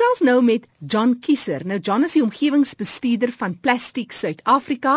[0.00, 0.62] gesels nou met
[0.92, 1.60] John Kieser.
[1.68, 4.94] Nou John is die omgewingsbestuurder van Plastiek Suid-Afrika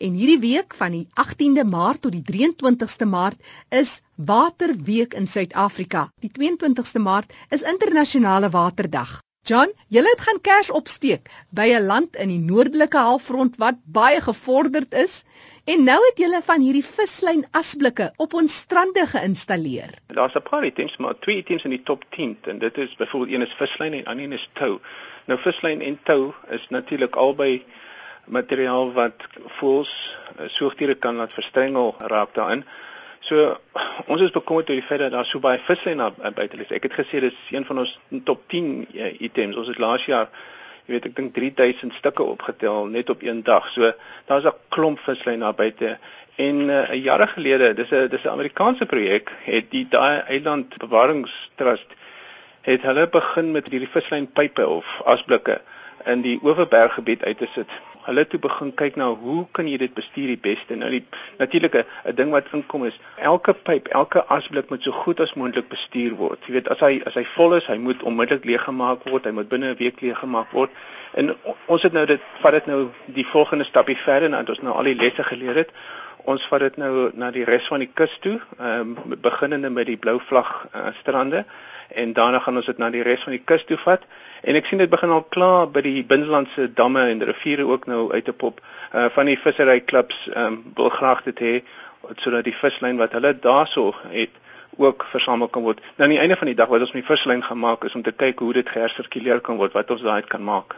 [0.00, 6.08] en hierdie week van die 18de Maart tot die 23ste Maart is Waterweek in Suid-Afrika.
[6.24, 9.18] Die 22ste Maart is internasionale waterdag.
[9.46, 14.20] John, julle het gaan kers opsteek by 'n land in die noordelike halfrond wat baie
[14.20, 15.22] gevorderd is
[15.64, 19.92] en nou het julle van hierdie vislyn asblikke op ons strande geïnstalleer.
[20.06, 23.34] Daar's 'n paar items, maar twee items in die top 10 en dit is byvoorbeeld
[23.34, 24.80] een is vislyn en ander een is tou.
[25.26, 27.64] Nou vislyn en tou is natuurlik albei
[28.24, 32.64] materiaal wat voels eh, soogdiere kan laat verstrengel raak daarin.
[33.20, 33.56] So
[34.12, 36.02] ons is bekommerd oor die feit dat daar so baie visse in
[36.34, 36.70] buite is.
[36.70, 39.56] Ek het gesê dis een van ons top 10 uh, items.
[39.56, 40.30] Ons het laas jaar,
[40.86, 43.68] jy weet, ek dink 3000 stukke opgetel net op een dag.
[43.72, 43.92] So
[44.26, 45.98] daar's 'n klomp vislyn daar buite.
[46.36, 50.76] En uh, 'n jare gelede, dis 'n dis 'n Amerikaanse projek, het die daai eiland
[50.78, 51.96] bewaringstrust
[52.66, 55.60] het hulle begin met hierdie vislynpype of asblikke
[56.10, 57.70] in die Oeverberggebied uit te sit
[58.06, 60.76] hulle toe begin kyk na hoe kan jy dit bestuur die beste.
[60.78, 61.02] Nou die
[61.38, 65.68] natuurlike 'n ding wat inkom is elke pyp, elke asblik moet so goed as moontlik
[65.68, 66.38] bestuur word.
[66.46, 69.48] Jy weet as hy as hy vol is, hy moet onmiddellik leeggemaak word, hy moet
[69.48, 70.70] binne 'n week leeggemaak word.
[71.14, 74.74] En ons het nou dit vat dit nou die volgende stapie verder nadat ons nou
[74.74, 75.70] al die lesse geleer het.
[76.24, 79.86] Ons vat dit nou na die res van die kus toe, ehm um, beginnende met
[79.86, 81.44] die blou vlag uh, strande
[81.88, 84.02] en daarna gaan ons dit na die res van die kus toe vat.
[84.42, 88.12] En ek sien dit begin al klaar by die binnelandse damme en riviere ook nou
[88.12, 88.60] uit te pop.
[88.92, 91.54] Uh van die visseryklubs ehm um, wil graag dit hê
[92.22, 94.30] sodat die vislyn wat hulle daarso het
[94.76, 95.80] ook versamel kan word.
[95.96, 98.02] Nou aan die einde van die dag wat ons met die vislyn gemaak is om
[98.02, 100.76] te kyk hoe dit gehersirkuleer kan word, wat ons daaruit kan maak.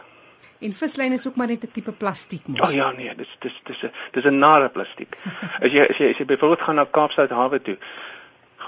[0.59, 2.59] En vislyn is ook maar net 'n tipe plastiek mos.
[2.59, 5.17] O oh, ja nee, dis dis dis 'n dis 'n nare plastiek.
[5.63, 7.77] as jy as jy, as jy byvoorbeeld gaan na Kaapstad hawe toe,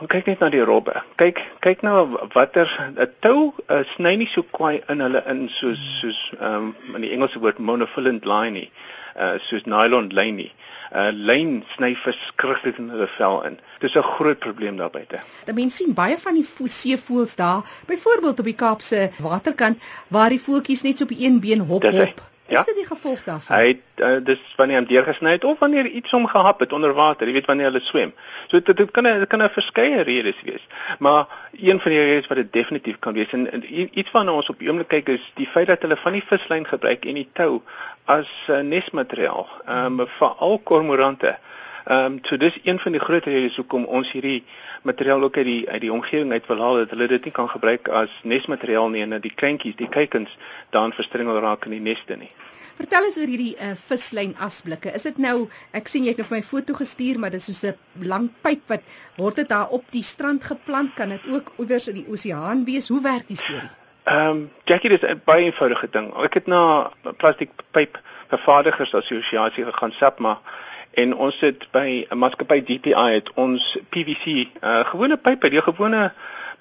[0.07, 0.93] kyk net na die robbe.
[1.17, 5.81] Kyk kyk nou watter 'n tou uh, sny nie so kwaai in hulle in soos
[5.99, 8.71] soos ehm um, in die Engelse woord monofilament line nie.
[9.15, 10.51] Uh soos nylon lyn nie.
[10.91, 13.59] uh, Lyn sny verskriklik in hulle vel in.
[13.79, 15.21] Dis 'n groot probleem daar buite.
[15.45, 20.41] Die mense sien baie van die seevoëls daar, byvoorbeeld op die Kaapse waterkant waar die
[20.41, 22.30] voeltjies net so op een been hop hop.
[22.51, 22.59] Ja?
[22.59, 23.57] Is dit die gevolg daarvan?
[23.57, 23.69] Hy
[24.03, 27.37] uh, dis wanneer hom deurgesny het of wanneer iets hom gehap het onder water, jy
[27.37, 28.11] weet wanneer hulle swem.
[28.51, 30.65] So dit, dit kan dit kan 'n verskeie redes wees.
[30.99, 33.63] Maar een van die redes wat dit definitief kan wees en, en
[33.99, 36.67] iets waarna ons op die oomblik kyk is die feit dat hulle van die vislyn
[36.67, 37.61] gebruik en die tou
[38.05, 41.37] as uh, nesmateriaal, ehm um, vir al kormorante.
[41.91, 44.43] Ehm um, so dis een van die groot redes hoekom ons hierdie
[44.87, 47.49] materiaal ook uit die uit die omgewing uit wil haal dat hulle dit nie kan
[47.51, 50.37] gebruik as nesmateriaal nie en dat die kleintjies, die kuikens
[50.69, 52.29] daan verstrengel raak in die neste nie.
[52.77, 54.93] Vertel ons oor hierdie uh, vislyn asblikke.
[54.95, 55.35] Is dit nou
[55.81, 58.31] ek sien jy het nou vir my foto gestuur, maar dit is so 'n lang
[58.47, 58.87] pyp wat
[59.17, 60.95] word dit daar op die strand geplant?
[60.95, 62.87] Kan dit ook iewers in die oseaan wees?
[62.87, 63.69] Hoe werk die storie?
[64.05, 66.13] Ehm um, Jackie, dit is 'n baie eenvoudige ding.
[66.23, 70.39] Ek het na plastiek pyp vervaardigers assosiasie gegaan, SAPMA
[70.93, 76.11] en ons het by 'n maatskappy DPI het ons PVC uh, gewone pype, die gewone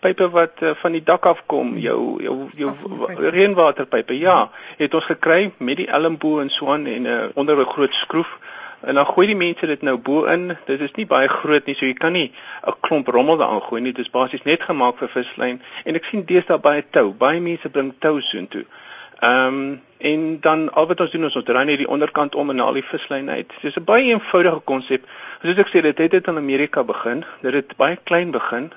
[0.01, 2.73] pype wat uh, van die dak af kom, jou jou jou
[3.17, 4.19] reënwaterpype.
[4.19, 7.67] Ja, het ons gekry met die elmboog en so aan en 'n uh, onder 'n
[7.67, 8.39] groot skroef
[8.81, 10.57] en dan gooi die mense dit nou bo in.
[10.67, 12.33] Dit is nie baie groot nie, so jy kan nie
[12.67, 13.93] 'n klomp rommel daarin gooi nie.
[13.93, 17.13] Dit is basies net gemaak vir vislyn en ek sien deesdae baie tou.
[17.13, 18.65] Baie mense bring tou soontoe.
[19.21, 22.51] Ehm um, en dan al wat ons doen is ons draai net die onderkant om
[22.51, 23.49] en al die vislyn uit.
[23.61, 25.05] Dit is 'n baie eenvoudige konsep.
[25.43, 27.25] Soos ek sê, dit het dit in Amerika begin.
[27.43, 28.73] Dit het baie klein begin.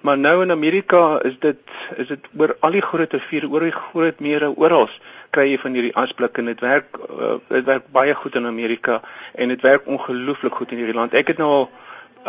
[0.00, 1.58] Maar nou in Amerika is dit
[1.96, 4.88] is dit oor al die groot riviere, oor die groot mere oral
[5.30, 9.00] kry jy van hierdie asblik en dit werk uh, dit werk baie goed in Amerika
[9.34, 11.14] en dit werk ongelooflik goed in hierdie land.
[11.14, 11.66] Ek het nou al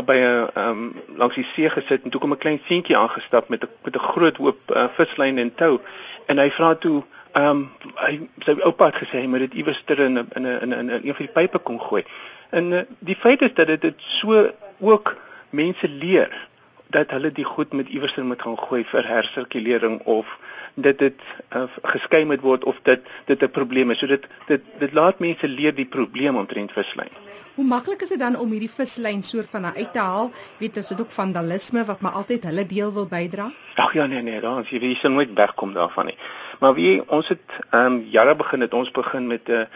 [0.06, 3.50] by 'n ehm um, langs die see gesit en toe kom 'n klein seentjie aangestap
[3.50, 5.80] met 'n met 'n groot hoop uh, vislyn en tou
[6.28, 7.04] en hy vra toe
[7.38, 8.14] Ehm um, hy
[8.46, 10.90] sy oupa het gesê hy moet dit iewers ter in 'n in 'n in 'n
[10.90, 12.04] een van die pype kom gooi.
[12.50, 15.16] En uh, die feit is dat dit dit so ook
[15.50, 16.48] mense leer
[16.90, 20.38] dat hulle die goed met iewers moet gaan gooi vir hersirkulering of
[20.74, 21.20] dit dit
[21.56, 24.00] uh, geskei moet word of dit dit 'n probleem is.
[24.00, 27.12] So dit dit dit laat mense leer die probleem omtrent vislyn.
[27.58, 30.28] Hoe maklik is dit dan om hierdie vislyn soort van uit te haal?
[30.60, 33.48] Weet as dit ook vandalisme wat maar altyd hulle deel wil bydra?
[33.82, 36.18] Ag ja nee nee, dan as jy wie se nooit wegkom daarvan nie.
[36.62, 39.68] Maar wie ons het ehm um, jare begin het ons begin met 'n uh, eh,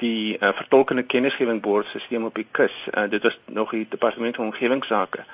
[0.00, 2.76] die uh, vertolkende kennisgewing bordstelsel op die kus.
[2.92, 5.24] Uh, dit was nog die departement van omgewingsake.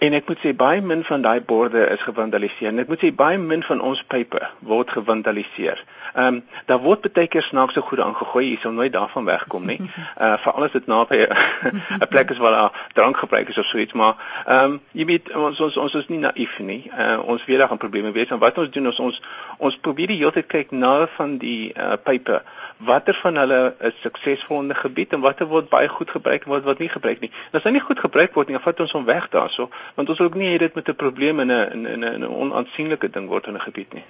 [0.00, 2.72] En ek moet sê baie min van daai borde is gevandaliseer.
[2.80, 5.82] Ek moet sê baie min van ons pype word gevandaliseer.
[6.14, 6.38] Ehm um,
[6.70, 9.76] daar word baie keer snaakse goede aangegooi, jy sal nooit daarvan wegkom nie.
[10.16, 11.18] Uh veral as dit naby
[12.00, 14.16] 'n plek is waar daar drank gebruik is of so iets, maar
[14.46, 16.90] ehm um, jy weet ons ons ons is nie naïef nie.
[16.96, 19.22] Uh ons weet daar gaan probleme wees en wat ons doen is ons
[19.58, 22.40] ons probeer die hele tyd kyk na van die uh pype.
[22.76, 26.50] Watter van hulle is suksesvol in 'n gebied en watter word baie goed gebruik en
[26.56, 27.30] wat wat nie gebruik nie.
[27.52, 30.18] As hy nie goed gebruik word nie, dan vat ons hom weg daarso, want ons
[30.18, 33.28] wil ook nie hê dit met 'n probleem in 'n in 'n 'n onaansienlike ding
[33.28, 34.04] word in 'n gebied nie.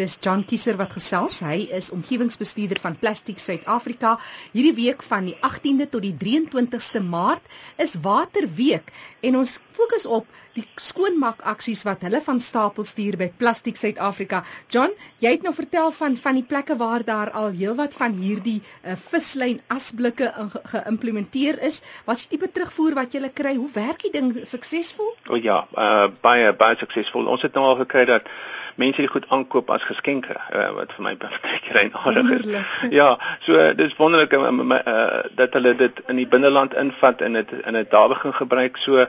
[0.00, 1.42] Dis John Kieser wat gesels.
[1.44, 4.14] Hy is omgewingsbestuurder van Plastiek Suid-Afrika.
[4.54, 7.44] Hierdie week van die 18de tot die 23ste Maart
[7.76, 8.88] is Waterweek
[9.20, 14.40] en ons fokus op die skoonmaak aksies wat hulle van stapel stuur by Plastiek Suid-Afrika.
[14.72, 18.62] John, jy het nou vertel van van die plekke waar daar al heelwat van hierdie
[18.62, 20.30] uh, vislyn asblikke
[20.72, 21.82] geïmplementeer is.
[22.08, 23.52] Wat is die tipe terugvoer wat jy kry?
[23.60, 25.12] Hoe werk die ding suksesvol?
[25.28, 27.28] O oh ja, uh, baie baie suksesvol.
[27.28, 28.32] Ons het nou al gekry dat
[28.80, 32.68] mense dit goed aankoop as geskenke uh, wat vir my baie keer eienaardig is.
[32.94, 33.08] Ja,
[33.46, 37.52] so uh, dis wonderlik uh, uh, dat hulle dit in die binneland invat en dit
[37.60, 38.76] in 'n daar begin gebruik.
[38.76, 39.06] So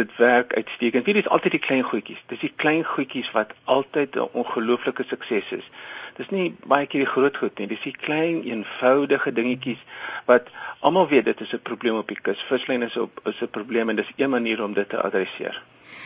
[0.00, 1.04] dit werk uitstekend.
[1.04, 2.22] Dit is altyd die klein goedjies.
[2.26, 5.66] Dis die klein goedjies wat altyd 'n ongelooflike sukses is.
[6.16, 7.66] Dis nie baie keer die groot goed nie.
[7.66, 9.80] Dis die klein eenvoudige dingetjies
[10.28, 10.48] wat
[10.80, 12.42] almal weet dit is 'n probleem op die kus.
[12.42, 15.62] Vislyn is op is 'n probleem en dis een manier om dit te adresseer.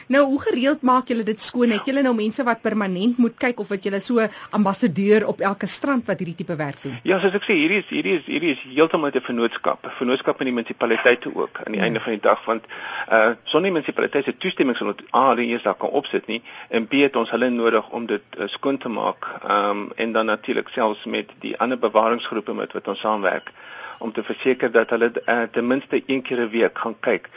[0.07, 1.71] Nou, hoe gereeld maak julle dit skoon?
[1.75, 5.67] Het julle nou mense wat permanent moet kyk of wat julle so ambassadeur op elke
[5.67, 6.99] strand wat hierdie tipe werk doen?
[7.03, 10.39] Ja, soos ek sê, hierdie is hierdie is hierdie is heeltemal 'n vennootskap, 'n vennootskap
[10.39, 11.87] met die munisipaliteite ook aan die ja.
[11.87, 12.65] einde van die dag want
[13.11, 16.43] uh sonder die munisipaliteite se toestemming sal ons A die eers daar kan opsit nie
[16.69, 19.27] en B het ons hulle nodig om dit uh, skoon te maak.
[19.43, 23.53] Ehm um, en dan natuurlik selfs met die ander bewaringsgroepe met wat ons saamwerk
[23.99, 27.31] om te verseker dat hulle uh, ten minste een keer 'n week gaan kyk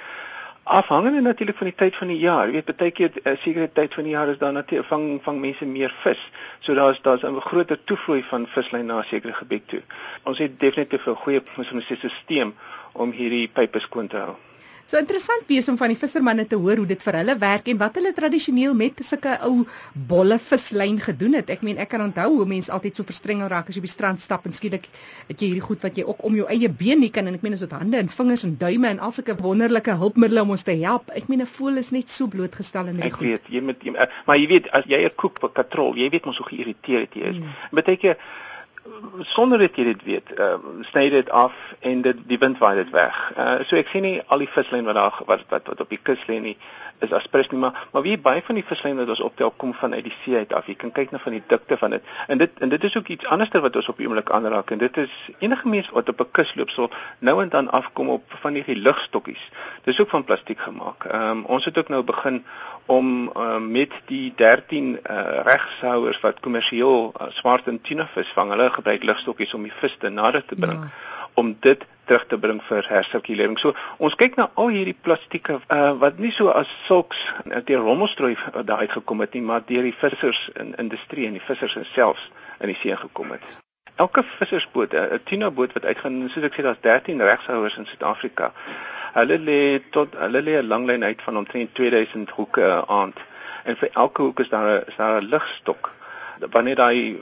[0.70, 2.46] afhangende natuurlik van die tyd van die jaar.
[2.48, 5.06] Jy weet baie keer 'n uh, sekere tyd van die jaar is daar natuurlik vang
[5.24, 6.22] vang mense meer vis.
[6.60, 9.82] So daar's daar's 'n groter toevloei van vislyn na 'n sekere gebied toe.
[10.24, 12.54] Ons het definitief 'n goeie ons sê stelsel
[12.94, 14.36] om hierdie pype skoon te hou.
[14.90, 17.78] So interessant wees om van die vissermanne te hoor hoe dit vir hulle werk en
[17.78, 19.68] wat hulle tradisioneel met sulke ou
[20.10, 21.52] bolle vislyn gedoen het.
[21.54, 23.94] Ek meen ek kan onthou hoe mense altyd so verstrengel raak as jy op die
[23.94, 24.88] strand stap en skielik
[25.28, 27.46] het jy hierdie goed wat jy ook om jou eie been nie kan en ek
[27.46, 30.66] meen as dit hande en vingers en duime en al sulke wonderlike hulpmiddels om ons
[30.66, 31.14] te help.
[31.14, 33.28] Ek meen 'n voël is net so blootgestel aan hierdie goed.
[33.28, 33.94] Ek weet, jy moet jy,
[34.26, 37.38] maar jy weet as jy 'n koek katrol, jy weet mos hoe geïrriteerd jy is.
[37.38, 37.54] Hmm.
[37.78, 38.18] Beteken
[39.22, 40.56] sonder dat jy dit weet, uh,
[40.92, 43.18] sny dit af en dit die wind waai dit weg.
[43.38, 46.02] Uh, so ek sien nie al die vislyn wat daar wat, wat wat op die
[46.02, 46.56] kus lê nie
[47.00, 49.94] is aspres nie maar maar wie baie van die vislyn wat ons optel kom van
[49.94, 50.68] uit die see uit af.
[50.68, 52.04] Jy kan kyk na van die dikte van dit.
[52.28, 54.78] En dit en dit is ook iets anderster wat ons op die oomblik aanraak en
[54.78, 58.24] dit is enige mens wat op 'n kus loop sal nou en dan afkom op
[58.42, 59.50] van hierdie ligstokkies.
[59.84, 61.06] Dis ook van plastiek gemaak.
[61.06, 62.44] Ehm um, ons het ook nou begin
[62.86, 68.32] om uh, met die 13 uh, eh, regshouers wat kommersieel uh, swart en tuna vis
[68.34, 68.50] vang.
[68.50, 70.90] Hulle gebruik ligstokkies om die vis te nader te bring ja.
[71.34, 73.58] om dit terug te bring vir hersirkulering.
[73.62, 77.22] So ons kyk na al hierdie plastieke uh, wat nie so as sulks
[77.70, 78.36] deur rommelstrooi
[78.66, 82.30] daar uitgekom het nie, maar deur die vissers in industrie en die vissers selfs
[82.60, 83.46] in die see gekom het.
[84.00, 88.54] Elke vissersboot, 'n tuna boot wat uitgaan, soos ek sê daar's 13 regshouers in Suid-Afrika.
[89.14, 93.18] Hulle lê tot hulle lê 'n langlyn uit van omtrent 2000 hoeke aand.
[93.64, 95.92] En vir elke hoek is daar 'n daar 'n ligstok.
[96.40, 97.18] Wanneer daai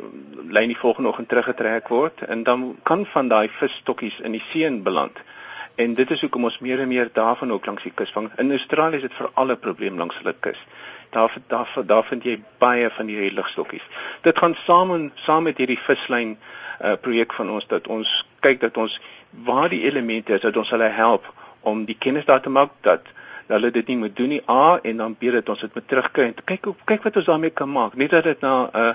[0.47, 4.69] lyn die volgende oggend teruggetrek word en dan kan van daai visstokkies in die see
[4.81, 5.17] beland.
[5.75, 8.31] En dit is hoekom ons meer en meer daarvan ook langs die kus vang.
[8.37, 10.57] In Australië is dit vir alle probleem langs hulle kus.
[11.09, 13.85] Daar daar daar vind jy baie van hierdie ligstokkies.
[14.21, 18.61] Dit gaan saam en saam met hierdie vislyn uh, projek van ons dat ons kyk
[18.61, 18.99] dat ons
[19.45, 21.29] waar die elemente is dat ons hulle help
[21.61, 23.13] om die kennis daar te maak dat
[23.47, 24.41] hulle dit nie moet doen nie.
[24.49, 26.23] A en dan B dat ons dit moet terugkry.
[26.23, 27.95] En kyk kyk wat ons daarmee kan maak.
[27.95, 28.93] Nie dat dit na 'n uh,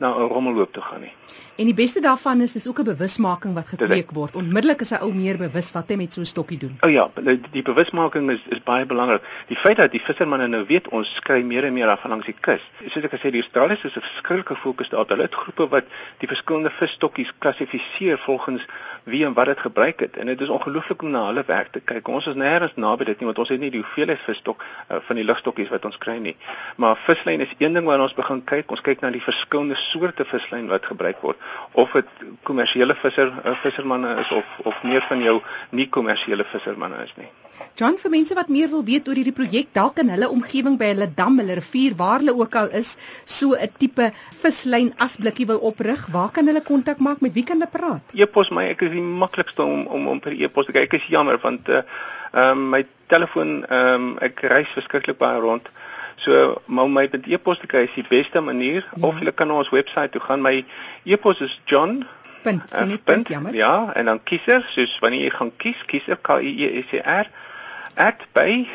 [0.00, 1.14] na 'n rommelloop te gaan nie.
[1.60, 4.34] En die beste daarvan is dis ook 'n bewusmaking wat gekweek word.
[4.34, 6.76] Onmiddellik is hy ou meer bewus wat hy met so 'n stokkie doen.
[6.80, 9.22] O oh ja, die, die bewusmaking is is baie belangrik.
[9.46, 12.36] Die feit dat die vissermanne nou weet ons kry meer en meer af langs die
[12.40, 12.60] kus.
[12.86, 15.08] Soos ek gesê die Australiërs is 'n verskriklike fokus daarop.
[15.08, 15.84] Hulle het groepe wat
[16.18, 18.66] die verskillende visstokkies klassifiseer volgens
[19.04, 20.16] wie en wat dit gebruik het.
[20.16, 22.08] En dit is ongelooflik om na hulle werk te kyk.
[22.08, 25.16] Ons is nêrens naby dit nie want ons het nie die hoeveelheid visstok uh, van
[25.16, 26.36] die ligstokkies wat ons kry nie.
[26.76, 28.70] Maar vislyn is een ding waarna ons begin kyk.
[28.70, 31.50] Ons kyk na die verskillende soorte vislyn wat gebruik word
[31.82, 35.36] of dit kommersiële visser uh, vissermanne is of of meer van jou
[35.70, 37.30] nie kommersiële vissermanne is nie.
[37.78, 40.90] John vir mense wat meer wil weet oor hierdie projek, dalk in hulle omgewing by
[40.90, 44.10] hulle dam, hulle rivier, waar hulle ook al is, so 'n tipe
[44.42, 47.20] vislyn asblikkie wil oprig, waar kan hulle kontak maak?
[47.20, 48.02] Met wie kan hulle praat?
[48.12, 50.88] E-pos my, ek is die maklikste om om om per e-pos te kyk.
[50.88, 51.82] Ek is jammer want uh
[52.32, 55.68] ehm um, my telefoon ehm um, ek reis verskriklik baie rond.
[56.20, 59.06] So maar my met e-pos te kry is die beste manier ja.
[59.06, 60.44] of jy kan na ons webwerf toe gaan.
[60.44, 60.64] My
[61.08, 62.04] e-pos is John
[62.42, 63.54] punt, uh, punt, punt jammer.
[63.54, 67.00] Ja, en dan kiezer, soos wanneer jy gaan kies, kiezer K I E S E
[67.04, 67.30] R
[67.94, 68.68] at by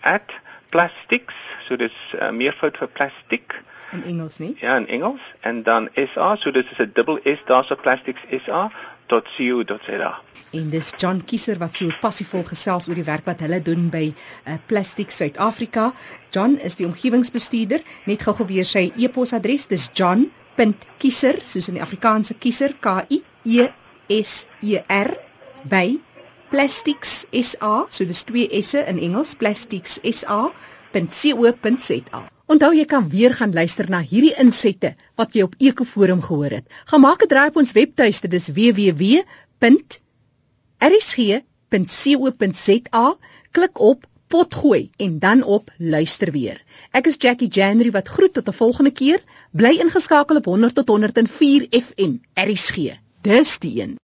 [0.00, 0.34] at
[0.70, 1.34] plastics,
[1.66, 3.62] so dis uh, meervoud vir plastiek
[3.92, 4.56] in Engels nie?
[4.60, 8.70] Ja, in Engels en dan SA, so dis is 'n dubbel S daarso plastics SA
[9.08, 10.12] .co.za.
[10.56, 14.04] En dis John Kieser wat so passievol gesels oor die werk wat hulle doen by
[14.12, 15.90] uh, Plastic Suid-Afrika.
[16.34, 17.84] John is die omgewingsbestuurder.
[18.06, 19.66] Net gou-gou weer sy e-posadres.
[19.72, 23.68] Dis john.kieser, soos in die Afrikaanse kiezer, K I E
[24.20, 25.16] S E R
[25.66, 25.98] by
[26.50, 32.26] Plastics SA, so dis twee S'e in Engels, Plastics SA.co.za.
[32.46, 36.66] Onthou jy kan weer gaan luister na hierdie insette wat jy op Ekoforum gehoor het.
[36.86, 39.16] Gaan maak 'n draai op ons webtuiste, dis www.rsg.co.za.
[43.50, 46.62] Klik op potgooi en dan op luister weer.
[46.92, 49.22] Ek is Jackie January wat groet tot 'n volgende keer.
[49.50, 52.12] Bly ingeskakel op 100 tot 104 FM.
[52.34, 52.76] RSG.
[53.22, 53.98] Dis die een.